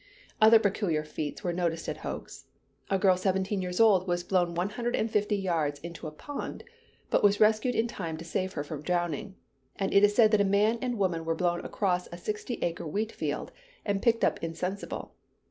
[0.41, 2.47] Other peculiar feats were noticed at Hough's.
[2.89, 6.63] A girl seventeen years old was blown one hundred and fifty yards into a pond,
[7.11, 9.35] but was rescued in time to save her from drowning;
[9.75, 12.87] and it is said that a man and woman were blown across a sixty acre
[12.87, 13.51] wheat field,
[13.85, 15.13] and picked up insensible.